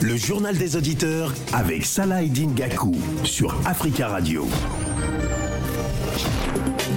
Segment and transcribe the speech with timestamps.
[0.00, 4.46] Le journal des auditeurs avec Salah Gakou sur Africa Radio.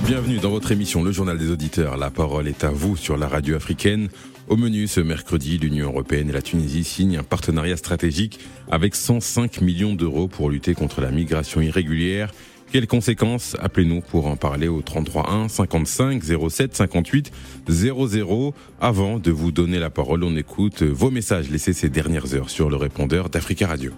[0.06, 1.98] Bienvenue dans votre émission Le Journal des Auditeurs.
[1.98, 4.08] La parole est à vous sur la radio africaine.
[4.48, 8.40] Au menu ce mercredi, l'Union européenne et la Tunisie signent un partenariat stratégique
[8.72, 12.32] avec 105 millions d'euros pour lutter contre la migration irrégulière
[12.72, 17.32] quelles conséquences Appelez-nous pour en parler au 33 1 55 07 58
[17.68, 18.54] 00.
[18.80, 22.70] Avant de vous donner la parole, on écoute vos messages laissés ces dernières heures sur
[22.70, 23.92] le répondeur d'Africa Radio.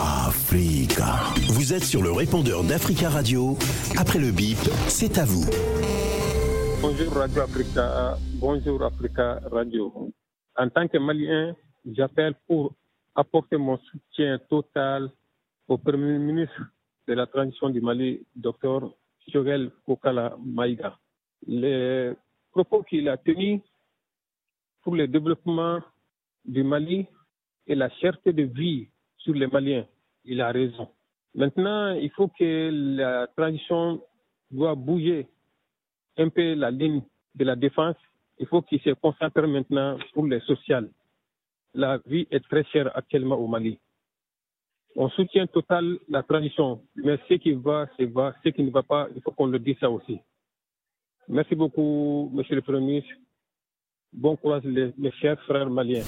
[0.00, 1.16] Africa.
[1.48, 3.58] Vous êtes sur le répondeur d'Africa Radio.
[3.98, 5.44] Après le bip, c'est à vous.
[6.80, 8.16] Bonjour Radio Africa.
[8.34, 10.12] Bonjour Africa Radio.
[10.56, 11.54] En tant que Malien,
[11.84, 12.74] j'appelle pour
[13.14, 15.10] apporter mon soutien total
[15.68, 16.62] au Premier ministre
[17.06, 18.90] de la transition du Mali, Dr
[19.30, 20.98] Chogel Kokala Maïga.
[21.46, 22.12] Les
[22.50, 23.60] propos qu'il a tenus
[24.82, 25.80] pour le développement
[26.44, 27.06] du Mali
[27.66, 28.88] et la cherté de vie
[29.18, 29.84] sur les Maliens,
[30.24, 30.88] il a raison.
[31.34, 34.02] Maintenant, il faut que la transition
[34.50, 35.28] doit bouger
[36.16, 37.02] un peu la ligne
[37.34, 37.96] de la défense.
[38.38, 40.88] Il faut qu'il se concentre maintenant pour les sociales.
[41.74, 43.78] La vie est très chère actuellement au Mali
[44.96, 48.82] on soutient total la transition, mais ce qui va, c'est va, ce qui ne va
[48.82, 50.18] pas, il faut qu'on le dise ça aussi.
[51.28, 53.14] Merci beaucoup, Monsieur le Premier ministre.
[54.12, 56.04] Bon courage, les, mes chers frères maliens.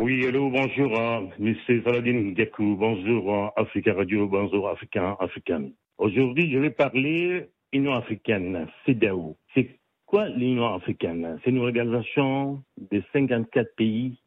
[0.00, 5.70] Oui, hello, bonjour, hein, Monsieur Saladin Diakou, bonjour hein, Africa Radio, bonjour Africain, Africain.
[5.96, 9.36] Aujourd'hui, je vais parler Union africaine, CEDAO.
[9.54, 11.40] C'est quoi l'Union africaine?
[11.42, 14.18] C'est une organisation de 54 pays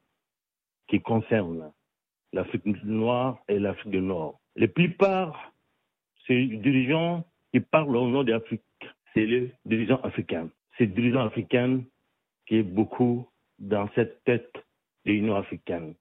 [0.88, 1.72] qui concerne
[2.34, 4.40] l'Afrique noire et l'Afrique du Nord.
[4.56, 5.54] La plupart,
[6.26, 8.62] c'est les dirigeants qui parlent au nom de l'Afrique.
[9.14, 10.50] C'est les dirigeants africains.
[10.78, 11.82] C'est les dirigeants africains
[12.46, 13.28] qui est beaucoup
[13.58, 14.54] dans cette tête
[15.06, 15.96] de l'Union africaine,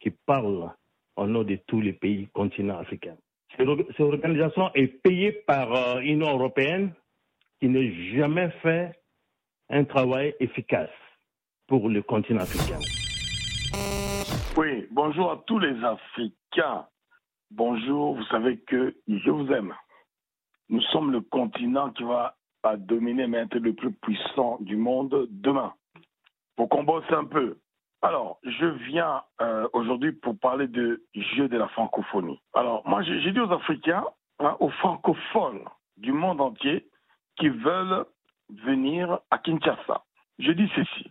[0.00, 0.70] qui parlent
[1.16, 3.16] au nom de tous les pays continents africains.
[3.56, 3.68] Cette
[4.00, 6.92] organisation est payée par l'Union euh, européenne
[7.60, 7.80] qui n'a
[8.16, 8.92] jamais fait
[9.68, 10.90] un travail efficace
[11.66, 12.78] pour le continent africain.
[14.94, 16.86] Bonjour à tous les Africains.
[17.50, 19.74] Bonjour, vous savez que je vous aime.
[20.68, 22.36] Nous sommes le continent qui va
[22.76, 25.72] dominer, mais être le plus puissant du monde demain.
[26.58, 27.56] Faut qu'on bosse un peu.
[28.02, 32.38] Alors, je viens euh, aujourd'hui pour parler de jeu de la francophonie.
[32.52, 34.04] Alors, moi, j'ai dit aux Africains,
[34.40, 35.64] hein, aux francophones
[35.96, 36.86] du monde entier
[37.38, 38.04] qui veulent
[38.50, 40.04] venir à Kinshasa.
[40.38, 41.10] Je dis ceci.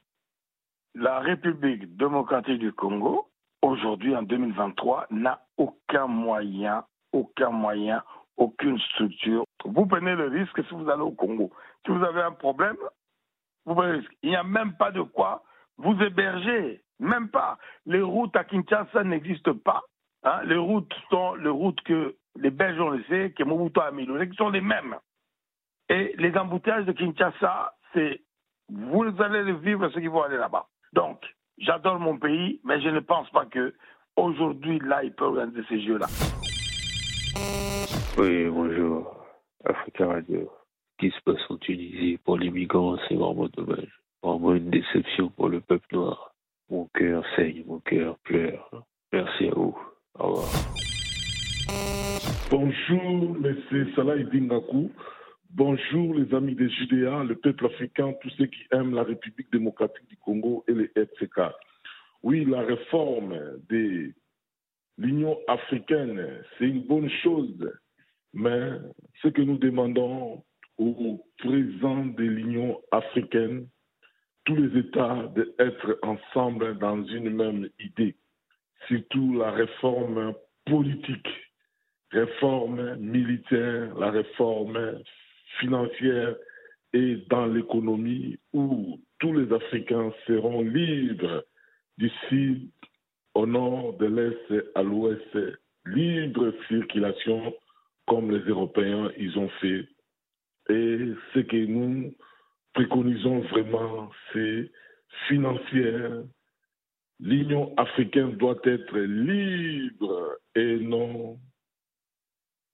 [0.94, 3.31] La République démocratique du Congo
[3.62, 8.04] aujourd'hui, en 2023, n'a aucun moyen, aucun moyen,
[8.38, 9.44] aucune structure.
[9.66, 11.52] Vous prenez le risque si vous allez au Congo.
[11.86, 12.78] Si vous avez un problème,
[13.66, 14.18] vous prenez le risque.
[14.24, 15.44] Il n'y a même pas de quoi
[15.78, 16.82] vous héberger.
[17.00, 17.58] Même pas.
[17.86, 19.82] Les routes à Kinshasa n'existent pas.
[20.24, 20.42] Hein.
[20.46, 24.36] Les routes sont les routes que les Belges ont laissées, que Mobutu a mis, qui
[24.36, 24.96] sont les mêmes.
[25.90, 28.22] Et les embouteillages de Kinshasa, c'est
[28.70, 30.68] vous allez vivre ceux qui vont aller là-bas.
[30.94, 31.20] Donc,
[31.62, 33.76] J'adore mon pays, mais je ne pense pas que
[34.16, 36.08] aujourd'hui, là, il peut organiser ces jeux-là.
[38.18, 39.16] Oui, bonjour.
[39.64, 40.50] Africa Radio.
[40.92, 44.02] Ce qui se passe en Tunisie pour les migrants, c'est vraiment dommage.
[44.24, 46.34] Vraiment une déception pour le peuple noir.
[46.72, 48.72] Mon cœur saigne, mon cœur pleure.
[49.14, 49.78] Merci à vous.
[50.18, 50.50] Au revoir.
[52.50, 54.90] Bonjour, monsieur Salah Ibingakou.
[55.54, 60.08] Bonjour les amis des Judéas, le peuple africain, tous ceux qui aiment la République démocratique
[60.08, 61.42] du Congo et les FCK.
[62.24, 63.38] Oui, la réforme
[63.70, 64.14] de
[64.98, 66.26] l'Union africaine,
[66.58, 67.70] c'est une bonne chose,
[68.34, 68.70] mais
[69.22, 70.42] ce que nous demandons
[70.78, 73.68] au président de l'Union africaine,
[74.46, 78.16] tous les États d'être ensemble dans une même idée,
[78.88, 80.34] surtout la réforme
[80.66, 81.28] politique,
[82.12, 85.02] réforme militaire, la réforme
[85.60, 86.36] financière
[86.94, 91.44] et dans l'économie où tous les Africains seront libres
[91.98, 92.70] du sud
[93.34, 95.38] au nord, de l'est à l'ouest,
[95.86, 97.54] libre circulation
[98.08, 99.88] comme les Européens ils ont fait.
[100.70, 102.14] Et ce que nous
[102.74, 104.72] préconisons vraiment, c'est
[105.28, 106.24] financière.
[107.20, 111.38] L'Union africaine doit être libre et non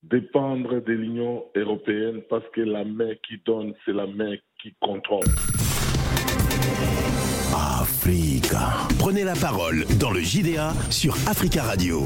[0.02, 5.24] dépendre de l'Union européenne parce que la main qui donne, c'est la main qui contrôle.
[7.54, 8.88] Africa.
[8.98, 12.02] Prenez la parole dans le JDA sur Africa Radio.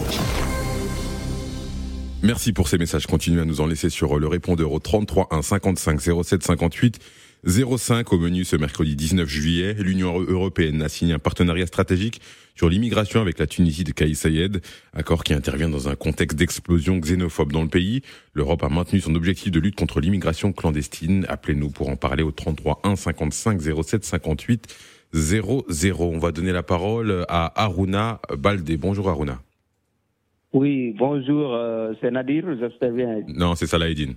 [2.22, 3.06] Merci pour ces messages.
[3.06, 6.98] Continuez à nous en laisser sur le répondeur au 33 1 55 07 58
[7.44, 9.74] 05 au menu ce mercredi 19 juillet.
[9.74, 12.20] L'Union européenne a signé un partenariat stratégique
[12.54, 14.60] sur l'immigration avec la Tunisie de Kais Sayed,
[14.92, 18.02] accord qui intervient dans un contexte d'explosion xénophobe dans le pays.
[18.34, 21.26] L'Europe a maintenu son objectif de lutte contre l'immigration clandestine.
[21.28, 24.76] Appelez-nous pour en parler au 33 1 55 07 58
[25.12, 25.64] 00.
[26.00, 28.76] On va donner la parole à Aruna Baldé.
[28.76, 29.40] Bonjour Aruna.
[30.52, 33.22] Oui, bonjour, euh, c'est Nadir, j'espère bien.
[33.26, 34.12] Non, c'est Salah Eddin.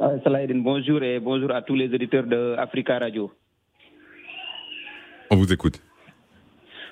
[0.00, 3.30] Euh, Salah Eddin, bonjour et bonjour à tous les auditeurs de Africa Radio.
[5.30, 5.80] On vous écoute.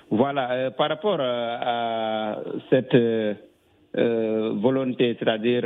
[0.08, 2.38] Voilà, euh, par rapport euh, à
[2.70, 3.34] cette euh,
[4.54, 5.62] volonté, c'est-à-dire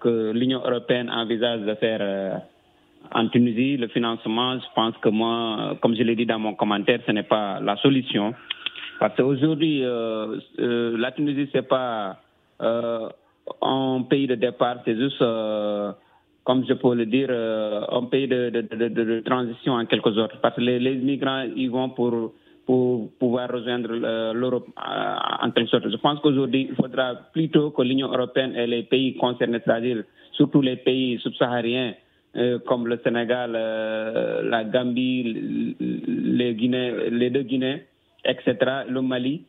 [0.00, 2.42] que l'Union européenne envisage de faire
[3.14, 6.98] en Tunisie le financement, je pense que moi, comme je l'ai dit dans mon commentaire,
[7.06, 8.34] ce n'est pas la solution.
[8.98, 9.82] Parce qu'aujourd'hui,
[10.58, 12.16] la Tunisie, c'est pas
[12.60, 13.08] euh,
[13.62, 15.22] un pays de départ, c'est juste,
[16.46, 20.12] comme je peux le dire, euh, un pays de, de, de, de, transition en quelque
[20.12, 20.40] sorte.
[20.40, 22.32] Parce que les, les migrants, ils vont pour,
[22.64, 25.90] pour pouvoir rejoindre euh, l'Europe euh, en quelque sorte.
[25.90, 30.62] Je pense qu'aujourd'hui, il faudra plutôt que l'Union européenne et les pays concernés, c'est-à-dire surtout
[30.62, 31.94] les pays subsahariens,
[32.36, 37.82] euh, comme le Sénégal, euh, la Gambie, les, Guinées, les deux Guinées,
[38.24, 38.54] etc.,
[38.88, 39.42] le Mali,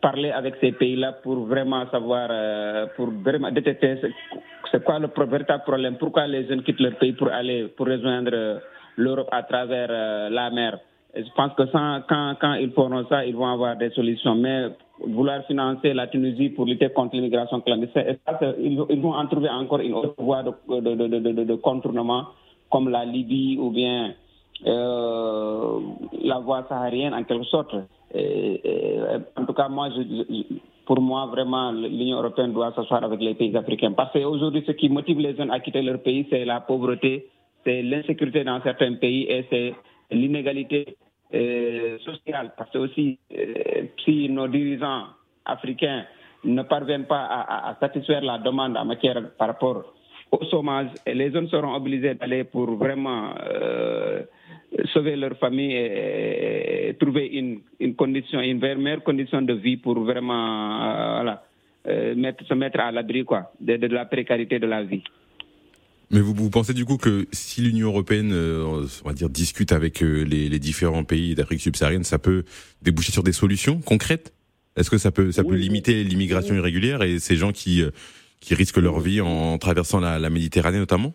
[0.00, 4.06] parler avec ces pays-là pour vraiment savoir, euh, pour vraiment détecter ce-
[4.74, 8.32] c'est quoi le véritable problème, pourquoi les jeunes quittent leur pays pour aller, pour rejoindre
[8.34, 8.58] euh,
[8.96, 10.78] l'Europe à travers euh, la mer?
[11.16, 14.34] Je pense que quand, ils feront ça, ils vont avoir des solutions.
[14.34, 18.16] Mais vouloir financer la Tunisie pour lutter contre l'immigration clandestine,
[18.58, 22.24] ils, vont en trouver encore une autre voie de, contournement,
[22.68, 24.12] comme la Libye ou bien
[24.66, 25.78] euh,
[26.20, 27.72] la voie saharienne en quelque sorte.
[27.74, 30.42] En tout cas, moi, je-
[30.86, 33.92] pour moi, vraiment, l'Union européenne doit s'asseoir avec les pays africains.
[33.92, 37.26] Parce qu'aujourd'hui, ce qui motive les jeunes à quitter leur pays, c'est la pauvreté,
[37.64, 39.74] c'est l'insécurité dans certains pays et c'est
[40.10, 40.96] l'inégalité
[41.34, 42.52] euh, sociale.
[42.56, 45.04] Parce que aussi, euh, si nos dirigeants
[45.44, 46.04] africains
[46.44, 49.84] ne parviennent pas à, à- à satisfaire la demande en matière par rapport
[50.30, 54.22] au chômage, les jeunes seront obligés d'aller pour vraiment euh,
[54.92, 59.98] sauver leur famille et, et trouver une, une condition, une meilleure condition de vie pour
[60.00, 61.44] vraiment euh, voilà,
[61.86, 65.02] euh, mettre, se mettre à l'abri quoi, de, de la précarité de la vie.
[66.10, 69.72] Mais vous, vous pensez du coup que si l'Union européenne, euh, on va dire, discute
[69.72, 72.44] avec euh, les, les différents pays d'Afrique subsaharienne, ça peut
[72.82, 74.32] déboucher sur des solutions concrètes?
[74.76, 77.82] Est-ce que ça peut, ça peut limiter l'immigration irrégulière et ces gens qui,
[78.40, 81.14] qui risquent leur vie en traversant la, la Méditerranée notamment?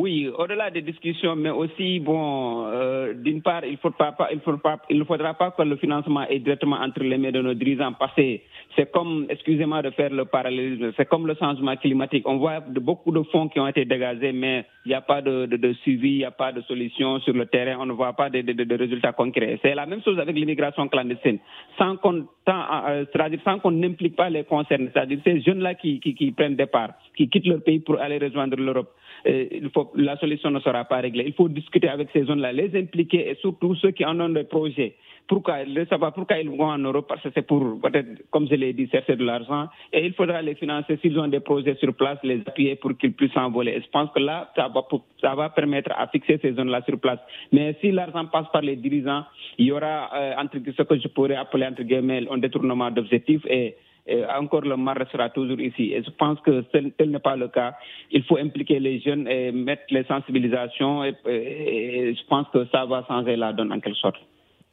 [0.00, 4.40] Oui, au-delà des discussions, mais aussi, bon, euh, d'une part, il, faut pas, pas- il,
[4.88, 7.92] il ne faudra pas que le financement est directement entre les mains de nos dirigeants,
[7.92, 8.38] parce que
[8.76, 12.26] c'est comme, excusez-moi de faire le parallélisme, c'est comme le changement climatique.
[12.26, 15.46] On voit beaucoup de fonds qui ont été dégagés, mais il n'y a pas de,
[15.82, 18.76] suivi, il n'y a pas de solution sur le terrain, on ne voit pas de,
[18.78, 19.58] résultats concrets.
[19.60, 21.40] C'est la même chose avec l'immigration clandestine.
[21.76, 26.14] Sans qu'on euh, c'est-à-dire sans qu'on n'implique pas les concernés, c'est-à-dire ces jeunes-là qui, qui,
[26.14, 28.90] qui prennent départ, qui quittent leur pays pour aller rejoindre l'Europe.
[29.26, 31.24] Euh, il faut, la solution ne sera pas réglée.
[31.26, 34.44] Il faut discuter avec ces zones-là, les impliquer et surtout ceux qui en ont des
[34.44, 34.94] projets.
[35.30, 38.54] Pourquoi De savoir pourquoi ils vont en Europe, parce que c'est pour, peut-être, comme je
[38.56, 39.68] l'ai dit, chercher de l'argent.
[39.92, 43.12] Et il faudra les financer s'ils ont des projets sur place, les appuyer pour qu'ils
[43.12, 43.72] puissent s'envoler.
[43.76, 44.84] Et je pense que là, ça va,
[45.20, 47.20] ça va permettre à fixer ces zones-là sur place.
[47.52, 49.22] Mais si l'argent passe par les dirigeants,
[49.56, 53.46] il y aura euh, entre, ce que je pourrais appeler entre guillemets un détournement d'objectifs
[53.46, 53.76] et
[54.06, 55.92] et encore le mal restera toujours ici.
[55.92, 57.74] Et je pense que tel, tel n'est pas le cas.
[58.10, 62.66] Il faut impliquer les jeunes et mettre les sensibilisations et, et- et je pense que
[62.72, 64.16] ça va changer la donne en quelque sorte.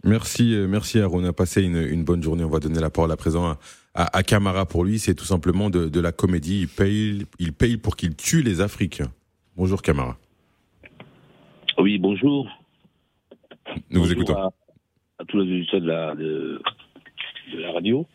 [0.03, 1.21] Merci, euh, merci Aaron.
[1.23, 2.43] On a passé une, une bonne journée.
[2.43, 3.57] On va donner la parole à présent à,
[3.95, 4.65] à, à Camara.
[4.65, 6.61] Pour lui, c'est tout simplement de, de la comédie.
[6.61, 9.11] Il paye, il paye pour qu'il tue les Africains.
[9.55, 10.15] Bonjour Camara.
[11.79, 12.47] Oui, bonjour.
[13.91, 14.35] Nous vous écoutons.
[14.35, 14.49] À,
[15.19, 16.61] à tous les auditeurs de la, de,
[17.53, 18.05] de la radio.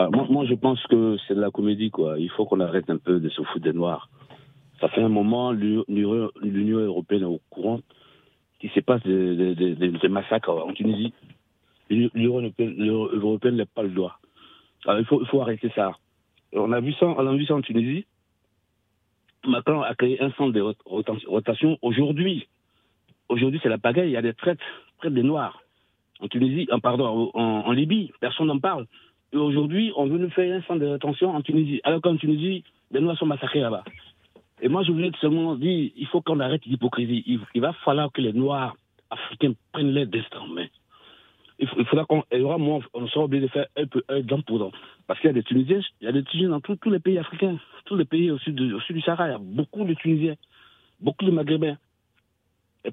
[0.00, 2.18] Ah, moi, moi, je pense que c'est de la comédie, quoi.
[2.18, 4.08] Il faut qu'on arrête un peu de se foutre des Noirs.
[4.80, 6.30] Ça fait un moment, l'Union
[6.78, 7.80] européenne est au courant
[8.58, 11.12] qu'il se passe des, massacres en Tunisie.
[11.90, 12.40] L'Union
[13.12, 14.18] européenne n'a pas le droit.
[14.86, 15.92] Alors, il faut, il faut arrêter ça.
[16.54, 18.06] On a vu ça, on a vu ça en Tunisie.
[19.46, 21.76] Macron a créé un centre de rot- rotation-.
[21.82, 22.48] Aujourd'hui,
[23.28, 24.08] aujourd'hui, c'est la pagaille.
[24.08, 24.60] Il y a des traites,
[24.98, 25.62] traites des Noirs.
[26.20, 28.86] En Tunisie, en, pardon, en Libye, personne n'en parle.
[29.32, 31.80] Et aujourd'hui, on veut nous faire un centre de rétention en Tunisie.
[31.84, 33.84] Alors qu'en Tunisie, les Noirs sont massacrés là-bas.
[34.62, 37.24] Et moi, je voulais seulement dire, il faut qu'on arrête l'hypocrisie.
[37.26, 38.76] Il, va falloir que les Noirs
[39.08, 40.56] africains prennent leur destin en.
[41.58, 42.24] Il, faudra qu'on,
[42.58, 44.72] moins, on sera obligé de faire un peu un dent pour dent.
[45.06, 47.18] Parce qu'il y a des Tunisiens, il y a des Tunisiens dans tous les pays
[47.18, 49.92] africains, tous les pays au sud, au sud du Sahara, il y a beaucoup de
[49.94, 50.36] Tunisiens,
[51.00, 51.76] beaucoup de Maghrébins.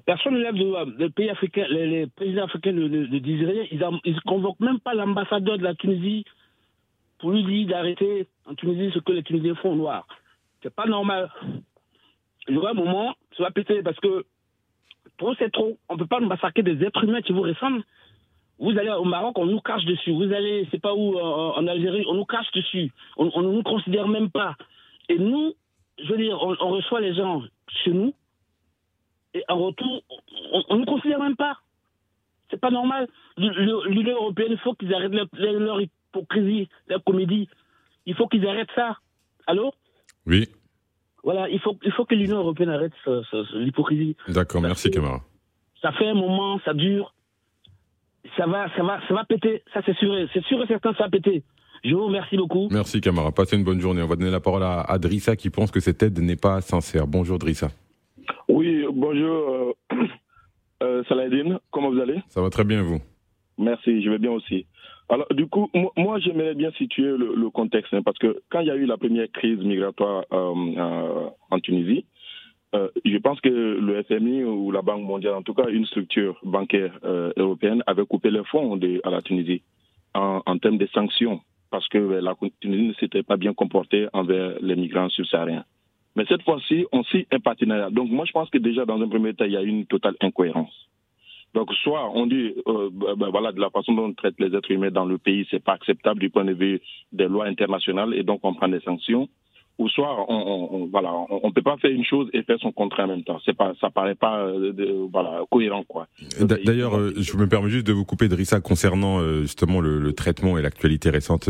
[0.04, 3.64] Personne ne lève de, pays africains, les, présidents africains ne, disent rien.
[3.70, 6.24] Ils ne convoquent même pas l'ambassadeur de la Tunisie
[7.18, 10.06] pour lui dire d'arrêter en Tunisie ce que les Tunisiens font noir.
[10.62, 11.30] C'est pas normal.
[12.48, 14.24] Il y aura un moment, ça va péter parce que
[15.16, 15.78] trop c'est trop.
[15.88, 17.82] On ne peut pas massacrer des êtres humains qui vous ressemblent.
[18.58, 20.10] Vous allez au Maroc, on nous cache dessus.
[20.10, 22.90] Vous allez, c'est pas où, en, Algérie, on nous cache dessus.
[23.16, 24.56] On ne nous considère même pas.
[25.08, 25.54] Et nous,
[26.02, 27.42] je veux dire, on, reçoit les gens
[27.84, 28.14] chez nous,
[29.34, 30.02] et en retour,
[30.68, 31.58] on ne nous considère même pas.
[32.50, 33.08] C'est pas normal.
[33.36, 37.48] L'Union européenne, il faut qu'ils arrêtent leur, hypocrisie, leur comédie.
[38.06, 38.98] Il faut qu'ils arrêtent ça.
[39.46, 39.72] Allô?
[40.26, 40.48] Oui.
[41.22, 42.92] Voilà, il faut, il faut que l'Union européenne arrête
[43.54, 44.16] l'hypocrisie.
[44.28, 45.20] D'accord, merci Camara.
[45.82, 47.14] Ça fait un moment, ça dure.
[48.36, 49.62] Ça va, ça va, ça va péter.
[49.72, 51.42] Ça, c'est sûr, c'est sûr et certain, ça va péter.
[51.84, 52.68] Je vous remercie beaucoup.
[52.70, 53.30] Merci Camara.
[53.30, 54.02] Passez une bonne journée.
[54.02, 57.06] On va donner la parole à, Drissa qui pense que cette aide n'est pas sincère.
[57.06, 57.70] Bonjour Drissa.
[59.10, 59.72] Bonjour euh,
[60.82, 61.60] euh Saladin.
[61.70, 62.20] Comment vous allez?
[62.28, 63.00] Ça va très bien vous.
[63.56, 64.66] Merci, je vais bien aussi.
[65.08, 68.70] Alors, du coup, moi, j'aimerais bien situer le, contexte, hein, parce que quand il y
[68.70, 72.04] a eu la première crise migratoire euh, euh, en Tunisie,
[72.74, 76.38] euh, je pense que le FMI ou la Banque mondiale, en tout cas une structure
[76.42, 79.62] bancaire européenne, avait coupé les fonds à la Tunisie
[80.12, 84.58] en, en, termes de sanctions, parce que la Tunisie ne s'était pas bien comportée envers
[84.60, 85.64] les migrants subsahariens.
[86.18, 87.90] Mais cette fois-ci, on signe un partenariat.
[87.90, 90.16] Donc moi, je pense que déjà, dans un premier temps, il y a une totale
[90.20, 90.88] incohérence.
[91.54, 94.52] Donc, soit on dit, euh, ben, ben, voilà, de la façon dont on traite les
[94.52, 96.80] êtres humains dans le pays, c'est pas acceptable du point de vue
[97.12, 99.28] des lois internationales et donc on prend des sanctions
[99.78, 103.06] ou soit on, on, voilà, on, peut pas faire une chose et faire son contraire
[103.06, 103.38] en même temps.
[103.44, 106.08] C'est pas, ça paraît pas euh, voilà cohérent quoi.
[106.40, 110.12] D'ailleurs, euh, je me permets juste de vous couper, Drissa, concernant euh, justement le, le,
[110.12, 111.48] traitement et l'actualité récente,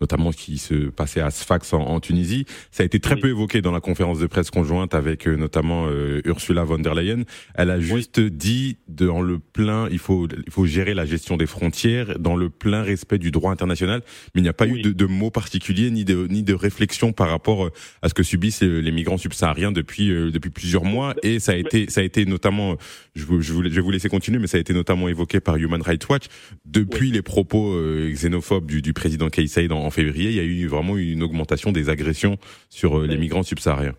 [0.00, 2.44] notamment ce qui se passait à Sfax en, en Tunisie.
[2.70, 5.88] Ça a été très peu évoqué dans la conférence de presse conjointe avec notamment
[6.24, 7.24] Ursula von der Leyen.
[7.56, 11.46] Elle a juste dit dans le plein, il faut il faut gérer la gestion des
[11.46, 14.02] frontières dans le plein respect du droit international,
[14.34, 17.12] mais il n'y a pas eu de, de mots particuliers ni de ni de réflexion
[17.12, 17.70] par rapport euh,
[18.02, 21.56] à ce que subissent les migrants subsahariens depuis euh, depuis plusieurs mois et ça a
[21.56, 22.76] été ça a été notamment
[23.14, 25.82] je, je, je vais vous laisser continuer mais ça a été notamment évoqué par Human
[25.82, 26.26] Rights Watch
[26.64, 30.66] depuis les propos euh, xénophobes du, du président Kais en, février il y a eu
[30.66, 32.36] vraiment une augmentation des agressions
[32.68, 33.94] sur les migrants subsahariens.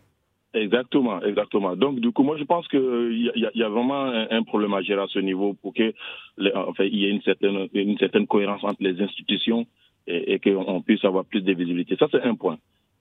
[0.54, 1.76] Exactement, exactement.
[1.76, 4.82] Donc, du coup, moi, je pense qu'il y, a, y a vraiment un, problème à
[4.82, 5.94] gérer à ce niveau pour que,
[6.56, 9.68] enfin, il y ait une certaine, une certaine cohérence entre les institutions
[10.08, 11.96] et, et qu'on puisse avoir plus de visibilité.
[11.98, 12.58] Ça, c'est un point.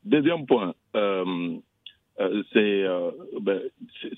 [0.07, 1.57] Deuxième point, euh,
[2.21, 3.11] euh, euh,
[3.41, 3.61] ben,
[4.01, 4.13] c'est,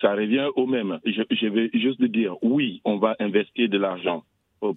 [0.00, 0.98] ça revient au même.
[1.04, 4.24] Je, vais juste dire, oui, on va investir de l'argent.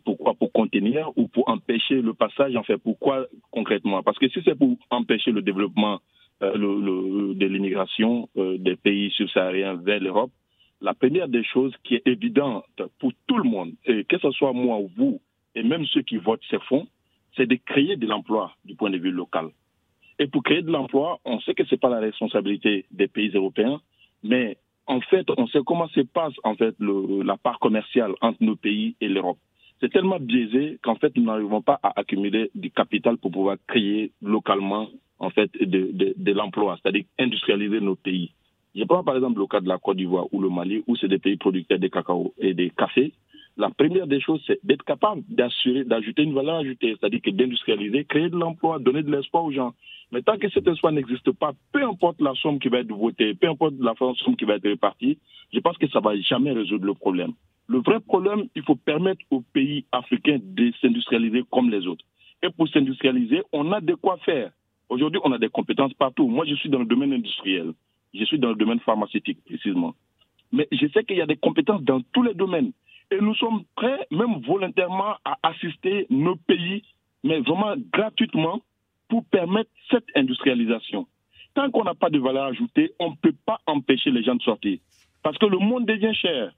[0.06, 0.36] Pourquoi?
[0.36, 2.56] Pour contenir ou pour empêcher le passage?
[2.56, 4.04] En fait, pourquoi concrètement?
[4.04, 6.00] Parce que si c'est pour empêcher le développement
[6.40, 10.32] de l'immigration des pays subsahariens vers l'Europe,
[10.82, 12.64] la première des choses qui est évidente
[13.00, 15.20] pour tout le monde, que ce soit moi ou vous,
[15.56, 16.88] et même ceux qui votent ces fonds,
[17.36, 19.50] c'est de créer de l'emploi du point de vue local.
[20.20, 23.32] Et pour créer de l'emploi, on sait que ce n'est pas la responsabilité des pays
[23.34, 23.82] européens,
[24.24, 28.56] mais en fait, on sait comment se passe en fait la part commerciale entre nos
[28.56, 29.38] pays et l'Europe.
[29.80, 34.12] C'est tellement biaisé qu'en fait, nous n'arrivons pas à accumuler du capital pour pouvoir créer
[34.22, 34.88] localement
[35.20, 38.32] en fait de, de, de l'emploi, c'est-à-dire industrialiser nos pays.
[38.76, 41.08] Je prends par exemple le cas de la Côte d'Ivoire ou le Mali, où c'est
[41.08, 43.14] des pays producteurs de cacao et de café.
[43.56, 48.04] La première des choses, c'est d'être capable d'assurer, d'ajouter une valeur ajoutée, c'est-à-dire que d'industrialiser,
[48.06, 49.74] créer de l'emploi, donner de l'espoir aux gens.
[50.14, 53.34] Mais tant que cet espoir n'existe pas, peu importe la somme qui va être votée,
[53.34, 55.18] peu importe la somme qui va être répartie,
[55.52, 57.34] je pense que ça ne va jamais résoudre le problème.
[57.68, 62.06] Le vrai problème, il faut permettre aux pays africains de s'industrialiser comme les autres.
[62.44, 64.52] Et pour s'industrialiser, on a de quoi faire.
[64.88, 66.28] Aujourd'hui, on a des compétences partout.
[66.28, 67.74] Moi, je suis dans le domaine industriel.
[68.14, 69.96] Je suis dans le domaine pharmaceutique, précisément.
[70.52, 72.72] Mais je sais qu'il y a des compétences dans tous les domaines.
[73.10, 76.84] Et nous sommes prêts, même volontairement, à assister nos pays,
[77.24, 78.62] mais vraiment gratuitement,
[79.10, 81.08] pour permettre cette industrialisation.
[81.54, 84.42] Tant qu'on n'a pas de valeur ajoutée, on ne peut pas empêcher les gens de
[84.42, 84.80] sortir.
[85.22, 86.52] Parce que le monde devient cher.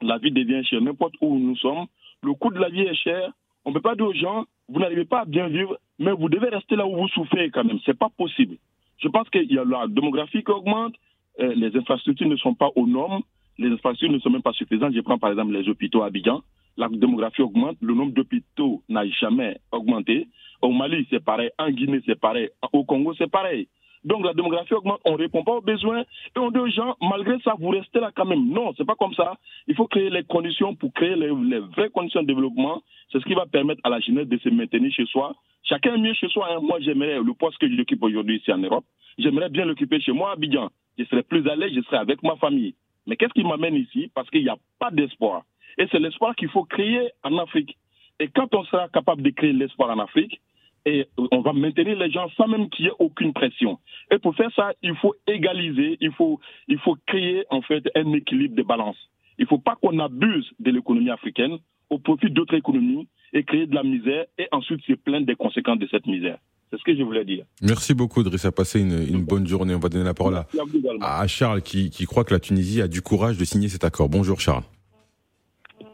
[0.00, 0.80] La vie devient chère.
[0.80, 1.86] N'importe où nous sommes,
[2.22, 3.32] le coût de la vie est cher.
[3.64, 6.28] On ne peut pas dire aux gens, vous n'arrivez pas à bien vivre, mais vous
[6.28, 7.78] devez rester là où vous souffrez quand même.
[7.80, 8.56] Ce n'est pas possible.
[8.98, 10.94] Je pense qu'il y a la démographie qui augmente,
[11.40, 13.22] euh, les infrastructures ne sont pas aux normes,
[13.58, 14.94] les infrastructures ne sont même pas suffisantes.
[14.94, 16.42] Je prends par exemple les hôpitaux à Abidjan.
[16.76, 20.26] La démographie augmente, le nombre d'hôpitaux n'a jamais augmenté.
[20.62, 21.50] Au Mali, c'est pareil.
[21.58, 22.48] En Guinée, c'est pareil.
[22.72, 23.68] Au Congo, c'est pareil.
[24.04, 26.96] Donc la démographie augmente, on ne répond pas aux besoins et on dit aux gens,
[27.00, 28.48] malgré ça, vous restez là quand même.
[28.48, 29.36] Non, c'est pas comme ça.
[29.68, 32.82] Il faut créer les conditions pour créer les, vraies conditions de développement.
[33.10, 35.34] C'est ce qui va permettre à la jeunesse de se maintenir chez soi.
[35.62, 36.48] Chacun est mieux chez soi.
[36.50, 36.60] Hein.
[36.62, 38.84] Moi, j'aimerais le poste que j'occupe aujourd'hui ici en Europe,
[39.18, 40.70] j'aimerais bien l'occuper chez moi à Abidjan.
[40.98, 42.74] Je serais plus à l'aise, je serais avec ma famille.
[43.06, 44.10] Mais qu'est-ce qui m'amène ici?
[44.14, 45.42] Parce qu'il n'y a pas d'espoir.
[45.78, 47.76] Et c'est l'espoir qu'il faut créer en Afrique.
[48.20, 50.40] Et quand on sera capable de créer l'espoir en Afrique,
[50.84, 53.78] et on va maintenir les gens sans même qu'il y ait aucune pression.
[54.10, 58.12] Et pour faire ça, il faut égaliser, il faut, il faut créer en fait un
[58.12, 58.96] équilibre de balance.
[59.38, 61.58] Il ne faut pas qu'on abuse de l'économie africaine
[61.90, 65.78] au profit d'autres économies et créer de la misère et ensuite se plaindre des conséquences
[65.78, 66.38] de cette misère.
[66.70, 67.44] C'est ce que je voulais dire.
[67.60, 68.46] Merci beaucoup, Driss.
[68.46, 69.74] A passé une, une, bonne journée.
[69.74, 72.88] On va donner la parole à, à Charles qui, qui, croit que la Tunisie a
[72.88, 74.08] du courage de signer cet accord.
[74.08, 74.64] Bonjour, Charles.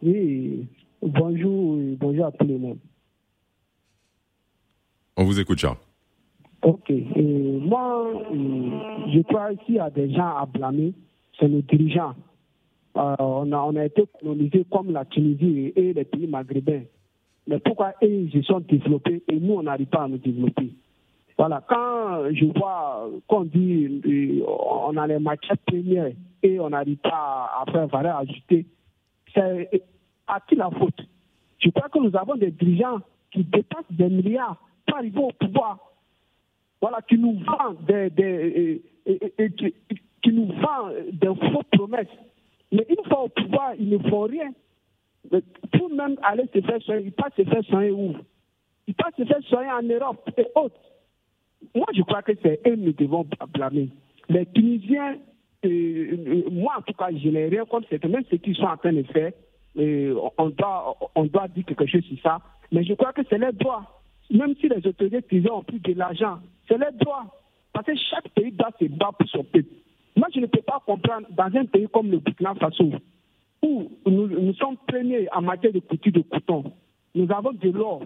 [0.03, 0.69] Oui,
[1.03, 2.79] bonjour, bonjour à tout le monde.
[5.21, 5.79] On vous écoute, Charles.
[6.63, 6.93] Ok.
[7.17, 10.93] Moi, je crois qu'il y a des gens à blâmer.
[11.39, 12.15] C'est nos dirigeants.
[12.97, 16.83] Euh, on, a, on a été colonisés comme la Tunisie et les pays maghrébins.
[17.49, 20.71] Mais pourquoi ils se sont développés et nous, on n'arrive pas à nous développer?
[21.37, 24.03] Voilà, quand je vois qu'on dit
[24.47, 26.13] on a les matières premières
[26.45, 28.67] et on n'arrive pas à faire valeur ajoutée,
[29.35, 29.83] c'est
[30.29, 31.01] à qui la faute?
[31.59, 33.01] Je crois que nous avons des dirigeants
[33.33, 34.57] qui dépassent des milliards
[34.95, 35.79] arriver au pouvoir.
[36.81, 38.83] Voilà, qui nous vendent des, des,
[40.23, 42.07] qui, nous vend des fausses promesses.
[42.71, 44.51] Mais une fois au pouvoir, ils ne font rien.
[45.73, 48.15] Pour même aller se faire soigner, ils passent se faire soigner où?
[48.87, 50.81] Ils passent se faire soigner en Europe et autres.
[51.75, 53.89] Moi, je crois que c'est eux que nous devons blâmer.
[54.29, 55.17] Les Tunisiens,
[55.65, 58.93] euh, moi en tout cas, je n'ai rien contre même ce qu'ils sont en train
[58.93, 59.33] de faire.
[59.77, 62.41] Euh, on, doit, on doit dire quelque chose sur ça.
[62.71, 63.98] Mais je crois que c'est leur droit.
[64.31, 67.25] Même si les autorités tunisiennes ont pris de l'argent, c'est leur droit.
[67.73, 69.69] Parce que chaque pays doit se battre pour son peuple.
[70.17, 72.91] Moi, je ne peux pas comprendre dans un pays comme le Burkina Faso,
[73.63, 76.73] où nous, nous sommes premiers en matière de couture de coton.
[77.15, 78.03] Nous avons de l'or.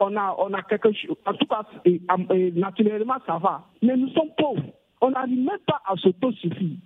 [0.00, 1.16] On a, on a quelque chose.
[1.26, 1.64] En tout cas,
[2.54, 3.64] naturellement, ça va.
[3.82, 4.62] Mais nous sommes pauvres.
[5.00, 6.76] On n'arrive même pas à s'autosuffire.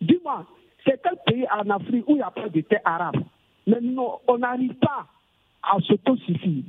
[0.00, 0.46] Dis-moi,
[0.84, 3.22] c'est quel pays en Afrique où il n'y a pas de terre arabe?
[3.66, 5.06] Mais non, on n'arrive pas
[5.62, 6.64] à s'autosuffire.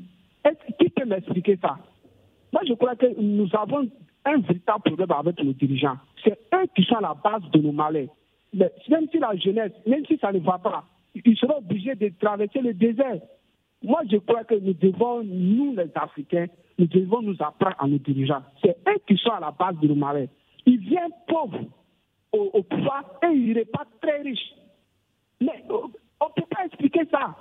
[0.79, 1.77] Qui peut m'expliquer ça?
[2.51, 3.89] Moi, je crois que nous avons
[4.25, 5.97] un véritable problème avec nos dirigeants.
[6.23, 8.07] C'est eux qui sont à la base de nos malheurs.
[8.53, 12.11] Mais même si la jeunesse, même si ça ne va pas, ils seront obligés de
[12.19, 13.19] traverser le désert.
[13.83, 16.47] Moi, je crois que nous devons, nous les Africains,
[16.77, 18.41] nous devons nous apprendre à nos dirigeants.
[18.63, 20.27] C'est eux qui sont à la base de nos malheurs.
[20.65, 21.65] Ils viennent pauvres
[22.31, 24.53] au, au pouvoir et ils repartent très riches.
[25.41, 27.35] Mais on ne peut pas expliquer ça.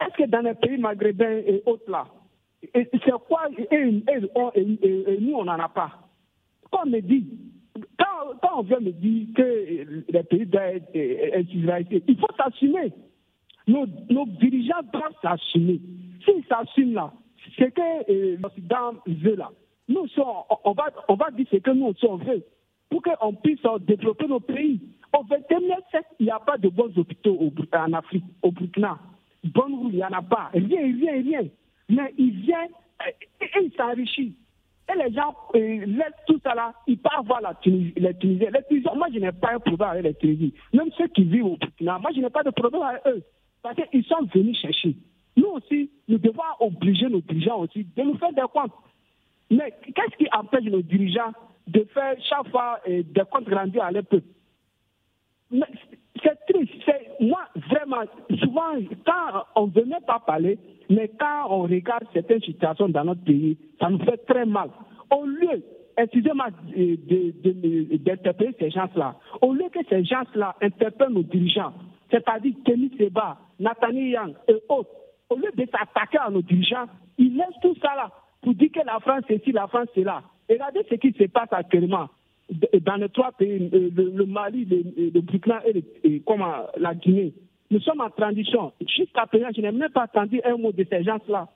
[0.00, 2.04] Est-ce que dans les pays maghrébins et autres là,
[2.74, 6.08] c'est quoi et, nous, on n'en a pas
[6.70, 7.26] Quand on me dit,
[7.98, 12.92] quand, on vient me dire que les pays doivent être il faut s'assumer.
[13.66, 13.86] Nos,
[14.40, 15.80] dirigeants doivent s'assumer.
[16.24, 17.12] S'ils s'assument là,
[17.58, 19.50] c'est que l'Occident veut là.
[19.88, 22.44] Nous, on, va, dire ce que nous, on veut
[22.88, 24.80] pour qu'on puisse développer nos pays.
[25.12, 28.98] Au 21e siècle, il n'y a pas de bons hôpitaux au, en Afrique, au Burkina.
[29.44, 30.50] Bonne route, il n'y en a pas.
[30.54, 31.48] Rien, rien, rien.
[31.92, 32.66] Mais il vient
[33.06, 34.34] et, et il s'enrichit.
[34.92, 38.50] Et les gens euh, laissent tout ça là, ils partent voir la Tunisie, les Tunisiens.
[38.50, 40.50] Les moi je n'ai pas un problème avec les Tunisiens.
[40.72, 43.22] Même ceux qui vivent au Burkina, moi je n'ai pas de problème avec eux.
[43.62, 44.96] Parce qu'ils sont venus chercher.
[45.36, 48.72] Nous aussi, nous devons obliger nos dirigeants aussi de nous faire des comptes.
[49.50, 51.32] Mais qu'est-ce qui empêche nos dirigeants
[51.68, 54.26] de faire chaque fois euh, des comptes rendus à leur peuple?
[56.22, 56.90] C'est triste.
[57.20, 58.02] Moi, vraiment,
[58.40, 60.58] souvent, quand on ne même pas parler,
[60.90, 64.70] mais quand on regarde certaines situations dans notre pays, ça nous fait très mal.
[65.10, 65.62] Au lieu,
[65.96, 66.48] excusez-moi
[68.04, 71.72] d'interpeller ces gens-là, au lieu que ces gens-là interpellent nos dirigeants,
[72.10, 74.90] c'est-à-dire Kenny Seba, Nathaniel Yang et autres,
[75.30, 76.86] au lieu de s'attaquer à nos dirigeants,
[77.18, 78.10] ils laissent tout ça là
[78.42, 80.22] pour dire que la France c'est ci, la France c'est là.
[80.48, 82.08] Regardez ce qui se passe actuellement
[82.80, 85.62] dans les trois pays, le, Mali, le, Burkina
[86.04, 87.32] et, comment, la Guinée.
[87.70, 88.72] Nous sommes en transition.
[88.80, 91.48] Jusqu'à présent, je n'ai même pas entendu un mot de ces gens-là.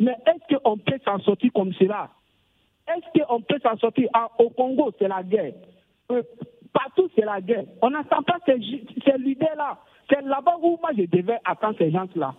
[0.00, 2.10] Mais est-ce qu'on peut s'en sortir comme cela?
[2.88, 4.08] Est-ce qu'on peut s'en sortir?
[4.12, 5.54] Ah, Au Congo, c'est la guerre.
[6.10, 6.22] Euh,
[6.72, 7.64] partout, c'est la guerre.
[7.82, 8.58] On n'entend pas ces,
[9.04, 9.78] ces leaders-là.
[10.08, 12.34] C'est là-bas où moi, je devais attendre ces gens-là.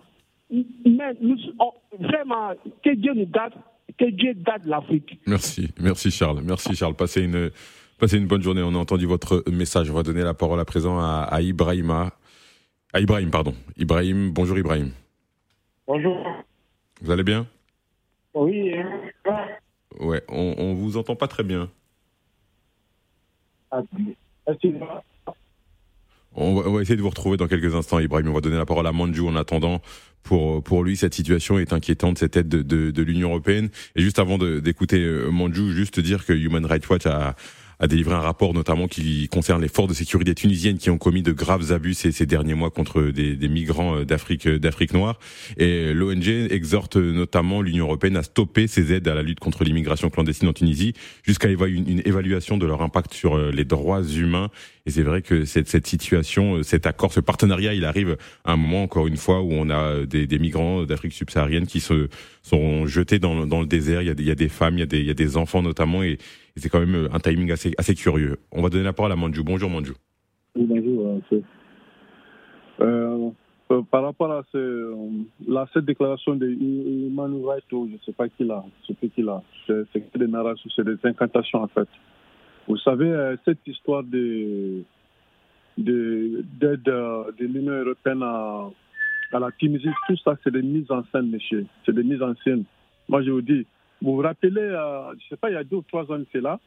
[0.50, 1.36] Mais nous,
[1.98, 2.50] vraiment,
[2.84, 3.54] que Dieu nous garde,
[3.98, 5.18] que Dieu garde l'Afrique.
[5.26, 6.42] Merci, merci Charles.
[6.44, 6.94] Merci Charles.
[6.94, 7.50] Passez une,
[8.02, 8.62] passez une bonne journée.
[8.62, 9.88] On a entendu votre message.
[9.88, 12.10] On va donner la parole à présent à, à Ibrahima.
[12.92, 13.54] Ah, Ibrahim, pardon.
[13.76, 14.90] Ibrahim, bonjour Ibrahim.
[15.86, 16.18] Bonjour.
[17.00, 17.46] Vous allez bien?
[18.34, 18.72] Oui.
[20.00, 21.70] Ouais, on, on vous entend pas très bien.
[23.70, 23.82] Ah,
[26.34, 28.30] on va, on va, essayer de vous retrouver dans quelques instants, Ibrahim.
[28.30, 29.80] On va donner la parole à Manju en attendant.
[30.24, 33.70] Pour, pour lui, cette situation est inquiétante, cette aide de, de, de l'Union européenne.
[33.94, 37.36] Et juste avant d'écouter euh, Manju, juste dire que Human Rights Watch a,
[37.82, 41.22] a délivré un rapport notamment qui concerne les forces de sécurité tunisiennes qui ont commis
[41.22, 45.18] de graves abus ces, derniers mois contre des, migrants euh, d'Afrique d'Afrique noire.
[45.58, 50.10] Et l'ONG exhorte notamment l'Union européenne à stopper ses aides à la lutte contre l'immigration
[50.10, 54.50] clandestine en Tunisie jusqu'à une, une évaluation de leur impact sur les droits humains.
[54.86, 58.82] Et c'est vrai que cette, situation, cet accord, ce partenariat, il arrive à un moment
[58.82, 62.08] encore une fois où on a des, migrants d'Afrique subsaharienne qui se
[62.42, 64.02] sont jetés dans, le désert.
[64.02, 65.10] Il y, a des, il y a des femmes, il y a des, il y
[65.10, 66.18] a des enfants notamment, et,
[66.56, 68.38] c'est quand même un timing assez, curieux.
[68.52, 69.42] On va donner la parole à Manju.
[69.42, 69.92] Bonjour Manju.
[70.54, 71.20] Oui, bonjour.
[72.80, 73.30] Euh,
[73.70, 78.64] euh, par rapport à cette déclaration de Human Rights, je ne sais pas qui l'a,
[78.88, 81.88] je sais qui l'a, c'est des narrations, c'est des incantations en fait.
[82.68, 84.82] Vous savez, euh, cette histoire de
[85.78, 88.68] d'aide de, de, de l'Union européenne à,
[89.32, 91.66] à la Tunisie, tout ça, c'est des mises en scène, monsieur.
[91.84, 92.64] C'est des mises en scène.
[93.08, 93.66] Moi, je vous dis,
[94.02, 96.20] vous vous rappelez, euh, je ne sais pas, il y a deux ou trois ans,
[96.32, 96.58] c'est là,